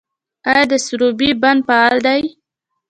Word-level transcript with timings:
آیا 0.49 0.63
د 0.71 0.73
سروبي 0.85 1.29
بند 1.41 1.59
فعال 1.67 1.97
دی؟ 2.05 2.21